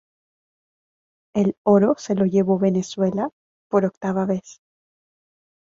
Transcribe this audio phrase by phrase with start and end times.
[1.35, 3.29] El oro se lo llevó Venezuela
[3.69, 4.59] por octava vez.